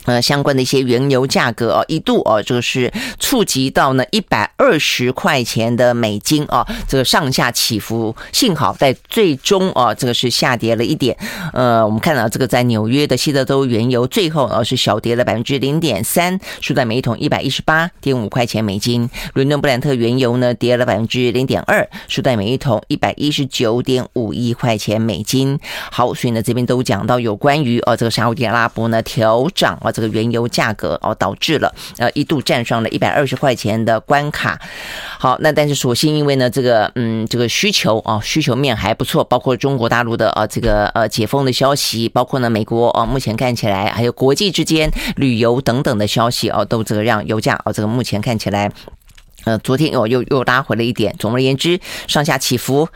[0.04, 8.14] 呃，相关的一些原油价格哦，一度哦，这个是触及到呢一百二十块钱的美金哦，这个上下起伏。
[8.32, 11.16] 幸好在最终哦，这个是下跌了一点。
[11.52, 19.08] 呃，我们看到这个在纽约的西德州原油最后哦是小跌了百分之零点三，收在每一桶一百一十八点五块钱美金。
[19.32, 25.58] 伦敦布兰特原油呢跌了百分之零点二，收在每一桶一百一十九点五一块钱美金。
[25.90, 29.93] 好，所以呢这边都讲到有关于哦这个沙乌地阿拉伯呢调涨啊。
[29.94, 34.60] 这个原油价格哦，导致了呃一度站上了一百二十块钱的关卡。
[35.18, 48.70] 好，那但是所幸因为呢这个嗯这个需求啊需求面还不错，包括中国大陆的呃这个呃解封的消息，包括呢美国啊目前看起来还有国际之间旅游等等的消息哦，都这个让油价哦这个目前看起来
[49.44, 51.14] 呃昨天哦又又拉回了一点。
[51.18, 52.88] 总而言之，上下起伏。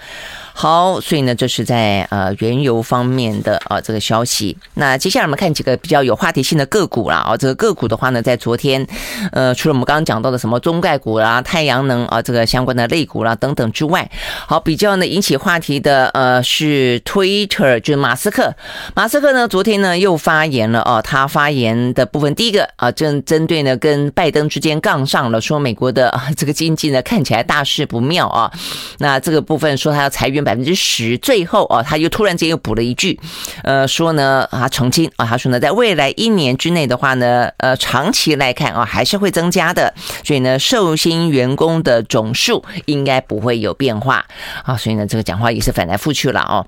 [0.60, 4.58] 好，所以呢，这是在呃原油方面的啊这个消息。
[4.74, 7.18] 那接下来我们看几个比较有话题性的个股啦。
[7.18, 7.36] 啊。
[7.36, 8.84] 这个个股的话呢，在昨天，
[9.30, 14.10] 呃，除了我们刚刚讲到的什么中概股啦、太阳能啊这个相关的类股啦等等之外，
[14.48, 18.52] 好，比较呢引起话题的呃是 Twitter，就是马斯克。
[18.96, 28.50] 马斯克呢昨天呢又发言了啊，他发言的部分第一个啊针针对呢跟拜登之间杠上了，说美国的啊这个经济呢看起来大事不妙啊。
[28.98, 30.44] 那这个部分说他要裁员。
[30.48, 33.20] 百分之十，最后啊，他又突然间又补了一句，
[33.64, 39.92] 呃，说呢，啊，澄清啊，他说呢，在未来一年之内的话呢，呃，长期来看啊，还是会增加的，
[40.24, 44.24] 所以呢，受薪员工的总数应该不会有变化
[44.64, 46.64] 啊，所以呢，这个讲话也是反来覆去了哦。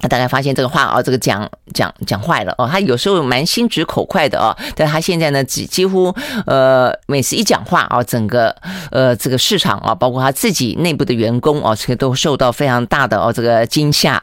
[0.00, 2.68] 他大概发现这个话哦，这个讲讲讲坏了哦。
[2.70, 6.14] 他有时候蛮心直口快的哦，但他现在呢，几几乎
[6.46, 8.54] 呃，每次一讲话啊，整个
[8.92, 14.22] 呃这个市场啊，包括他自己内部的员工哦，这个都受到非常大的哦这个惊吓。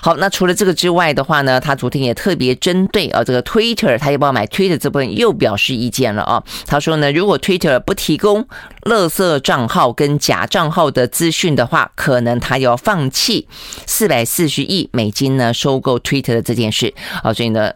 [0.00, 6.42] 好，那除了这个之外的话呢，他昨天也特别针对啊这个 Twitter，他要不要买 Twitter 这部分又表示意见了啊。
[6.66, 8.44] 他说呢，如果 Twitter 不提供
[8.82, 13.46] 垃圾账号跟假账号的资讯的话，可能他要放弃
[13.86, 15.11] 四百四十亿美。
[15.12, 17.72] 金呢收购 Twitter 的这件事啊，所以呢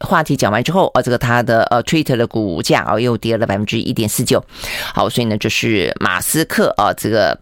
[0.00, 4.44] 话题讲完之后啊，这个它的呃 Twitter 的股价啊又跌了百分之一点四九。
[4.94, 7.38] 好，所以呢就是马斯克啊这个。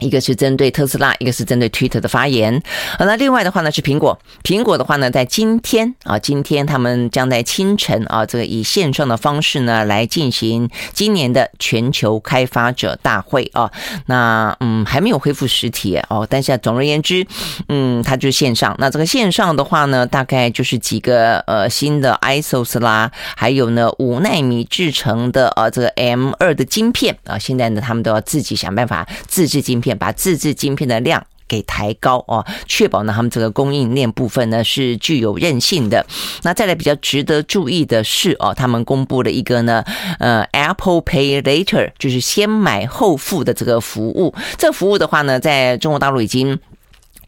[0.00, 2.54] 一个是针对特斯拉，一个是针对 Twitter 的发言。
[2.98, 13.70] 啊那另外的话呢是苹果，苹果的话呢在今天啊，今天他们将在清晨啊，这个以线上的方式呢来进行今年的全球开发者大会啊。
[14.06, 17.26] 那嗯还没有恢复实体哦，但是总而言之，
[17.68, 18.74] 嗯，它就是线上。
[18.78, 29.85] 那这个线上的话呢，大概就是几个呃新的 Isos 啦，还有呢五纳米制成的呃这个 M2 的晶片啊，现在呢他们都要自己想办法自制晶片。
[29.94, 36.06] 把自制晶片的量给抬高哦，确保呢他们这个供应链部分呢是具有韧性的。
[36.42, 39.84] 那再来比较值得注意的是哦，他们公布了一个呢，
[40.18, 44.34] 呃，Apple Pay Later，就是先买后付的这个服务。
[44.56, 46.58] 这服务的话呢，在中国大陆已经。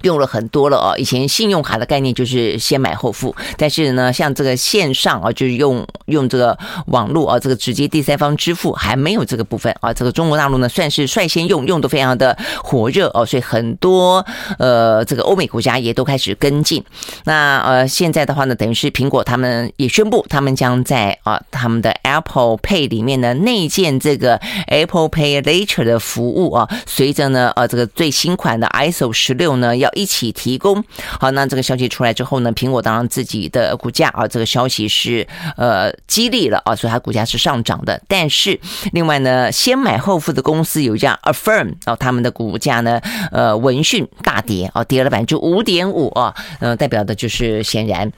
[0.03, 9.93] 用了很多了哦，以前信用卡的概念就是先买后付，但是呢，像这个线上啊，就是用用这个网络啊，这个直接第三方支付还没有这个部分啊。
[9.93, 14.25] 这个中国大陆呢，算是率先用，用的非常的火热哦，所以很多
[14.61, 16.85] 呃这个欧美国家也都开始跟进。
[17.25, 24.37] 那呃现在的话呢，等于是苹果他们也宣布，他们将在啊他们的 Apple Pay 里面呢内建这个
[24.69, 29.88] Apple Pay Later 的服务啊，随着呢呃这个最新款的 ISO 十六呢要。
[29.95, 30.83] 一起提供
[31.21, 35.27] 好，那这个消息出来之后呢，苹果当然自己的股价啊，这个消息是
[35.57, 38.01] 呃激励了啊，所以它股价是上涨的。
[38.09, 38.59] 但是
[38.93, 43.01] 另外呢，先买后付的公司有一家 Affirm 啊，他们的股价呢
[43.33, 48.13] 呃闻讯大跌啊，跌了百分之五点五啊，呃代表的就是显然。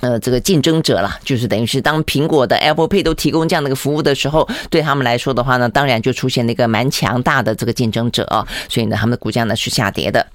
[0.00, 10.26] 呃，这个竞争者了，就是等于是当苹果的 Apple Pay 都提供这样的一个服务的时候，对他们来说的话呢，当然就出现了一个蛮强大的这个竞争者啊，所以呢，他们的股价呢是下跌的。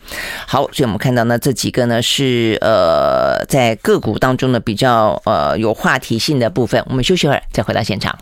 [0.48, 6.84] 好，所以我们看到呢，这几个呢是呃在个股当中呢比较呃有话题性的部分。
[6.88, 8.18] 我们休息会儿，再回到现场。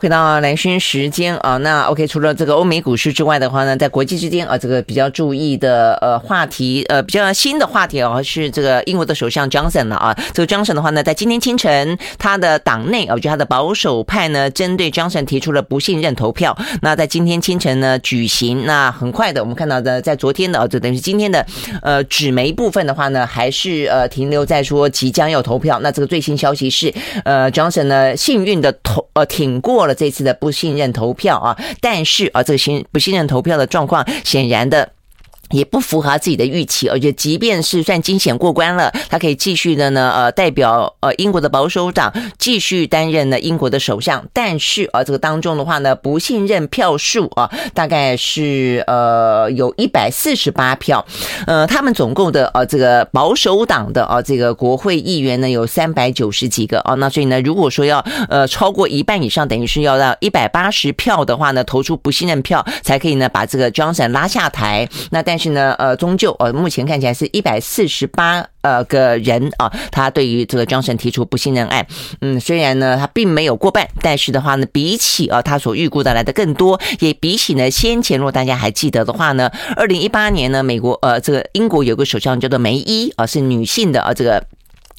[0.00, 10.16] 回到蓝轩时间啊，那 OK，除了这个欧美股市之外的话呢，在国际之间啊，这个比较注意的呃话题呃比较新的话题啊，是这个英国的首相 Johnson 了啊。
[10.32, 16.56] 这个 Johnson 的话呢，在今天清晨，他的党内啊，就他的保守派呢，针对 Johnson 提出了不信任投票。
[16.80, 21.44] 那在今天清晨呢举行，那很快的，我们看到的在昨天的啊，就等于是今天的
[21.82, 25.78] 呃纸媒部分的话呢，还是呃停留在说即将要投票。
[25.82, 26.90] 那这个最新消息是，
[27.26, 29.89] 呃，Johnson 呢幸运的投呃挺过了。
[29.94, 34.92] 这次的不信任投票啊，但是啊，这个信不信任投票的状况显然的。
[35.50, 44.24] 也不符合自己的预期，而且即便是算惊险过关了，他可以继续的呢，呃，代表呃英国的保守党继续担任呢英国的首相。
[44.32, 51.04] 但是啊，这个当中的话呢，不信任票数啊，大概是呃有一百四十八票，
[51.46, 57.98] 呃，他们总共的呃这个保守党的啊这个国会议员呢有三百九十几个啊，那所以呢，如果说要
[58.28, 64.88] 呃超过一半以上，等于是要到一百八十票的话呢，投出不信任票才可以呢把这个 Johnson 拉下台。
[65.10, 71.86] 那但是呢，呃，终究呃，目前看起来是一百四十八呃个人啊，他对于这个 Johnson 提出不信任案。
[72.20, 84.44] 嗯，虽然呢他并没有过半，但是的话呢，比起啊他所预估的来的更多，也比起呢先前，如果大家还记得的话呢，二零一八年呢，美国呃这个英国有个首相叫做梅伊啊，是女性的啊这个。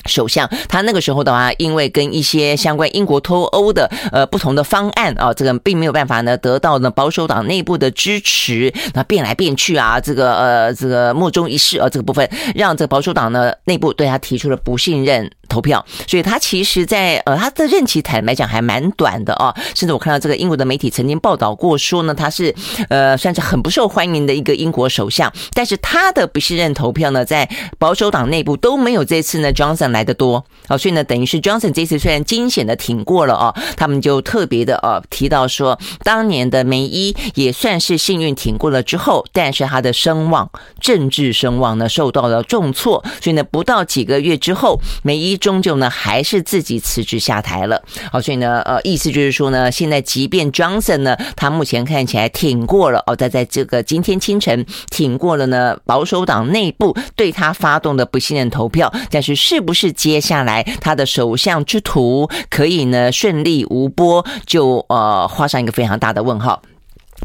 [0.06, 15.30] 首相，他那个时候的话，因为跟一些相关英国脱欧的呃不同的方案啊，这个并没有办法呢得到呢保守党内部的支持，那变来变去啊，这个呃这个莫衷一是啊，这个部分让这个保守党呢内部对他提出了不信任。
[15.52, 22.56] 投票，所以他其实在呃他的任期坦白讲还蛮短的哦，甚至我看到这个英国的媒体曾经报道过说呢，他是
[22.88, 30.46] 呃算是很不受欢迎的一个英国首相，但是他的不信任投票呢，在保守党内部都没有这次呢 Johnson 来得多。
[30.70, 40.50] 哦，所以呢等于是 Johnson 这次虽然惊险的挺过了哦，他们就特别的呃提到说，当年的梅伊也算是幸运挺过了之后，但是他的声望
[40.80, 45.41] 政治声望呢受到了重挫，所以呢不到几个月之后，梅伊。
[45.42, 47.84] 终究呢，还是自己辞职下台了。
[48.12, 66.62] 好，所以呢，呃，意思就是说呢，现在即便 Johnson 呢，他目前看起来挺过了哦，在在这个今天清晨挺过了呢，保守党内部对他发动的不信任投票，但是是不是接下来他的首相之途可以呢顺利无波，就呃画上一个非常大的问号。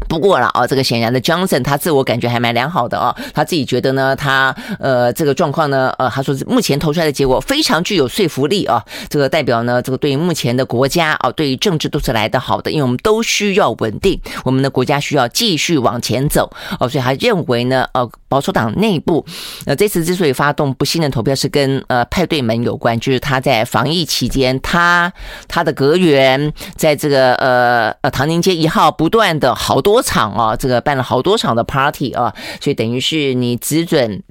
[0.07, 19.25] 不过了啊，这个显然的，Johnson 他自我感觉还蛮良好的啊，他自己觉得呢，他呃这个状况呢，呃他说目前投出来的结果非常具有说服力啊，这个代表呢，这个对于目前的国家啊，对于政治都是来得好的，因为我们都需要稳定，我们的国家需要继续往前走哦，所以他认为呢，呃保守党内部
[19.65, 25.11] 呃这次之所以发动不信任投票是跟呃派对门有关，就是他在防疫期间，他
[25.47, 34.21] 他的阁员在这个呃呃唐宁街一号不断的好多场啊，这个办了好多场的 party 啊，所以等于是你只准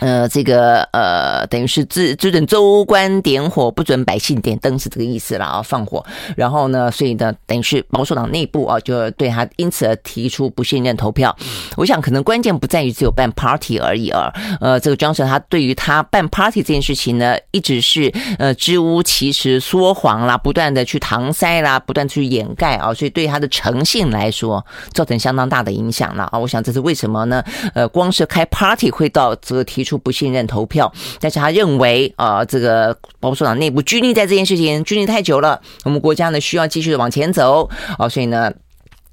[0.00, 6.04] 呃，这个呃，等于是只只准州官点火，不准百姓点灯，是这个意思了啊，放火。
[6.36, 11.36] 然后呢，所以呢，等于是保守党内部啊，就对他因此而提出不信任投票。
[11.76, 14.32] 我想可能关键不在于只有办 party 而已啊。
[14.60, 26.38] 呃，这个 Johnson 他对于他办 party 这件事情呢，一直是呃支吾其词、说谎啦，不断的去搪塞啦，不断去掩盖啊，所以对他的诚信来说，造成相当大的影响了啊。
[26.38, 27.44] 我想这是为什么呢？
[27.74, 30.02] 呃，光是开 party 会到这个提出。
[30.02, 38.52] 不信任投票，但是他认为啊、这个保守党内部拘泥在这件事情拘泥太久了，我们国家呢需要继续的往前走啊、哦，所以呢。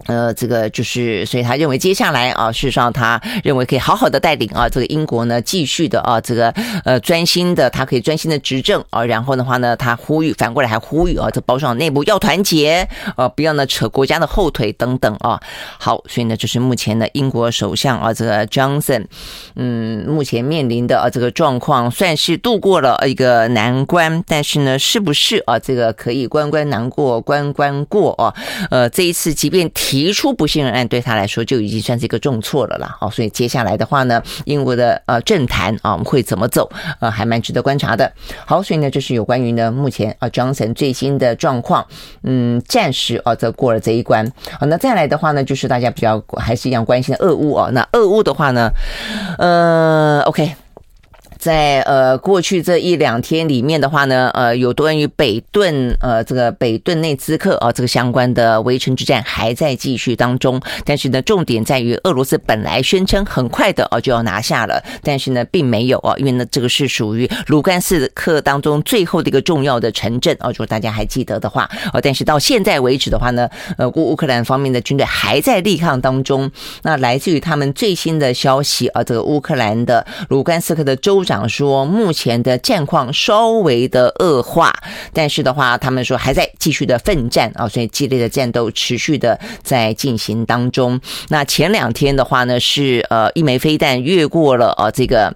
[0.09, 6.49] 呃，这个就是，所以他认为接下来啊，事实上他认为可以好好的带领啊，这个英国呢继续的啊，这个
[6.83, 9.05] 呃专心的，他可以专心的执政啊。
[9.05, 15.39] 然后的话呢，他呼吁，反过来还呼吁啊，这保守党内部要团结啊，不要呢扯国家的后腿等等啊。
[15.77, 19.05] 好，所以呢，就是目前的英国首相啊，这个 Johnson，
[19.57, 28.33] 嗯，目前面临的啊这个状况算是度过了一个难关，但是呢，是不是啊这个可以关关难过关关过啊？
[28.71, 29.98] 呃，这一次即便提。
[29.99, 32.95] 提出不信任案对他来说就已经算是一个重挫了啦。
[32.97, 36.71] 好，所以接下来的话呢，英国的呃政坛啊会怎么走？
[37.01, 38.09] 呃，还蛮值得观察的。
[38.45, 41.85] 好，所以呢，这是有关于呢目前啊 Johnson 最新的状况，
[42.23, 44.25] 嗯，暂时啊则过了这一关。
[44.57, 47.69] 好，那再来的话呢，就是大家比较还是一样关心的俄乌啊。
[47.73, 48.69] 那俄乌的话呢，
[49.37, 50.68] 呃，OK。
[51.39, 81.23] 在呃过去这一两天里面的话呢，呃有关于北顿呃这个北顿内兹克啊这个相关的围城之战还在继续当中，但是呢重点在于俄罗斯本来宣称很快的哦就要拿下了，但是呢并没有啊，因为呢这个是属于卢甘斯克当中最后的一个重要的城镇啊，如果大家还记得的话，哦但是到现在为止的话呢，呃乌乌克兰方面的军队还在力抗当中，那来自于他们最新的消息啊，这个乌克兰的卢甘斯克的州。
[81.29, 84.73] 讲说目前的战况稍微的恶化，
[85.13, 90.99] 但是的话，他们说还在继续的奋战啊，所以激烈的战斗持续的在进行当中。
[91.27, 95.31] 那前两天的话呢，是呃一枚飞弹越过了啊这个。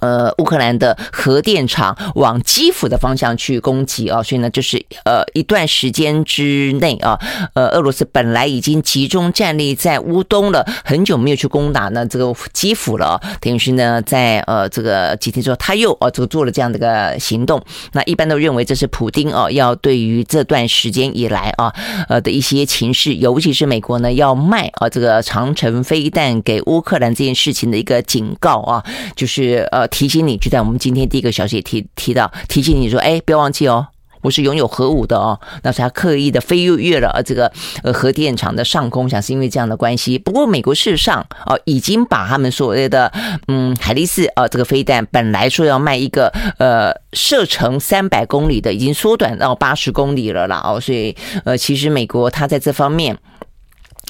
[0.00, 7.18] 呃，乌克兰的核电厂往基辅的方向去攻击啊，所以呢，就是呃一段时间之内啊，
[7.54, 17.62] 呃，俄罗斯本来已经集中战力在乌东了，很久没有去攻打呢这个基辅了，等于是呢，在呃这个几天之后，他又啊这个做了这样的一个行动。
[17.92, 21.72] 那一般都认为这是普丁啊要对于这段时间以来啊
[22.08, 28.82] 呃的一些情势，尤其是美国呢要卖啊这个长城飞弹给乌克兰这件事情的一个警告啊，
[29.14, 29.89] 就是呃。
[29.90, 33.86] 提醒你，就在我们今天第一个消息也提提到，提醒你说，哎，不要忘记哦，
[34.22, 35.38] 我是拥有核武的哦。
[35.62, 37.50] 那是他刻意的飞越越了这个
[37.82, 40.18] 呃核电厂的上空，想是因为这样的关系。
[40.18, 43.12] 不过美国事实上哦，已经把他们所谓的
[43.48, 50.80] 嗯海力士啊这个飞弹，本来说要卖一个呃射程三百公里的，已经缩短到八十公里了啦哦。
[50.80, 51.14] 所以
[51.44, 53.18] 呃，其实美国它在这方面。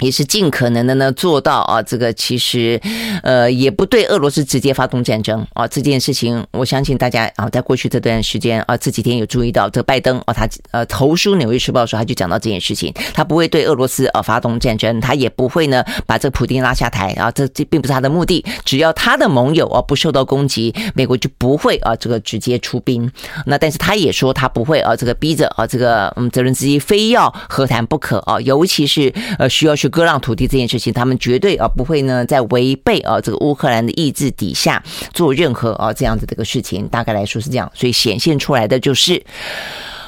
[0.00, 2.80] 也是尽可能的呢做到啊，这个其实，
[3.22, 5.66] 呃，也不对俄罗斯直接发动战争啊。
[5.68, 18.42] 这件事情，我相信大家啊，在过去这段时间啊，这几天有注意到，这拜登啊，他呃投书《纽约时报》的时候，他就讲到这件事情，他不会对俄罗斯啊发动战争，他也不会呢把这个普丁拉下台啊，这这并不是他的目的。
[18.64, 23.10] 只要他的盟友啊不受到攻击，美国就不会啊这个直接出兵。
[23.44, 29.89] 那但是他也说他不会啊这个逼着啊这个嗯泽伦斯基非要和谈不可啊，尤其是呃需要去。
[29.90, 34.82] 割让土地这件事情，他们绝对啊不会呢在违背啊这个乌克兰的意志底下
[35.12, 36.86] 做任何啊这样子的一个事情。
[36.88, 39.22] 大概来说是这样，所以显现出来的就是。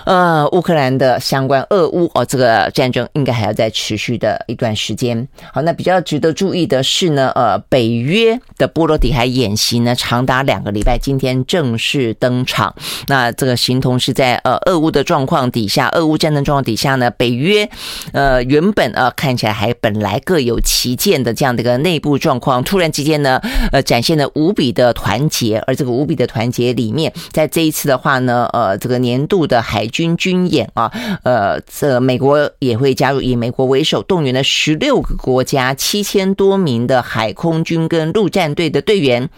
[0.05, 5.27] 呃，乌克兰的相关俄乌哦，这个战争应该还要再持续的一段时间。
[5.53, 12.75] 好，那比较值得注意的是呢，呃，北约的波罗的海演习呢，长达两个礼拜，今天正式登场。
[13.07, 17.69] 那这个形同是在呃俄乌的状况底下，俄乌战争状况底下呢，北约
[18.13, 23.41] 呃原本呃看起来还本来各有其见的这样的一个内部状况，突然之间呢，
[23.71, 25.63] 呃展现了无比的团结。
[25.67, 30.91] 而这个无比的团结里面，在这一次的话呢，呃，这个年度的海军军演啊，
[31.23, 39.29] 呃，这美国也会加入，以美国为首，动员了十六个国家七千多名的海空军跟陆战队的队员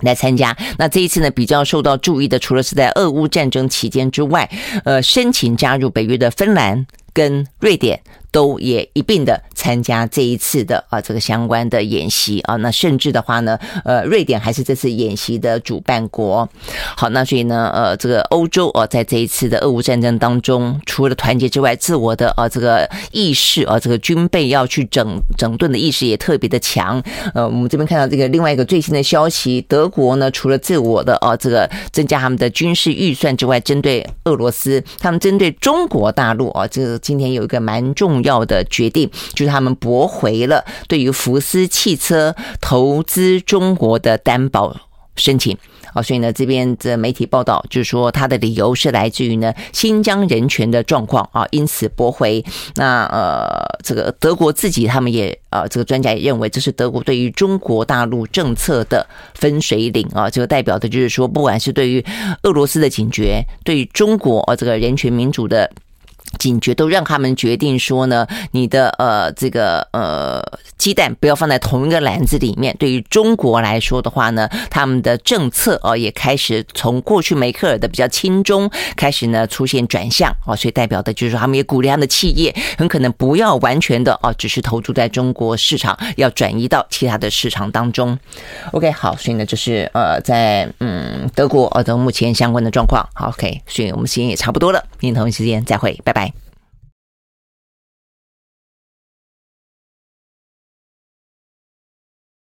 [0.00, 0.56] 来参加。
[0.78, 4.50] 那这一次呢，比较受到注意的，除了是在俄乌战争期间之外，
[4.84, 8.00] 呃，申请加入北约的芬兰跟瑞典。
[8.34, 12.56] 都也一并的参加这一次的啊这个相关的演习啊。
[12.56, 16.48] 那甚至的话呢，呃，瑞典还是这次演习的主办国。
[16.96, 27.00] 好，那所以呢，呃，这个欧洲啊，在这一次的俄乌战争当中，除了团结之外，自我的啊这个意识啊，这个军备要去整整顿的意识也特别的强。
[27.34, 44.76] 呃，我们这边看到这个另外一个最新的消息，德国呢，除了自我的啊这个增加他们的军事预算之外，针对俄罗斯，他们针对中国大陆啊，这个今天有一个蛮重要的决定，就是他们驳回了对于福斯汽车投资中国的担保
[45.16, 45.56] 申请。
[45.92, 52.44] 啊，所以呢，这边的媒体报道就是说，他的理由是来自于呢新疆人权的状况啊，因此驳回。
[52.74, 62.04] 那呃，这个德国自己他们也啊，这个专家也认为，这是德国对于中国大陆政策的分水岭啊，这个代表的就是说，不管是对于
[62.42, 65.70] 俄罗斯的警觉，对于中国啊这个人权民主的。
[66.38, 70.42] 警觉都让他们决定说呢，你的呃这个呃
[70.76, 72.74] 鸡蛋不要放在同一个篮子里面。
[72.78, 88.18] 对于中国来说的话呢，他们的政策哦也开始从过去梅克尔的比较轻中开始呢出现转向哦，所以代表的就是说他们也鼓励他们的企业很可能不要完全的哦只是投注在中国市场，要转移到其他的市场当中。
[88.72, 93.06] OK，好，所以呢就是呃在嗯德国呃的目前相关的状况。
[93.14, 96.23] 好，OK，所以我们时间也差不多了，明天同一时间再会，拜拜。